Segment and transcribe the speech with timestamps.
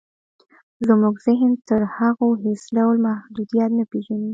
[0.87, 4.29] زموږ ذهن تر هغو هېڅ ډول محدودیت نه پېژني